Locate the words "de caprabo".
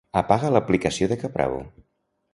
1.11-1.61